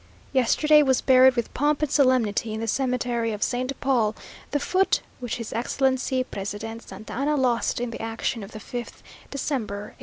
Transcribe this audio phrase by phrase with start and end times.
[0.33, 4.15] Yesterday, was buried with pomp and solemnity in the cemetery of Saint Paul,
[4.49, 9.03] the foot which his Excellency, President Santa Anna, lost in the action of the 5th
[9.29, 9.95] December, 1838.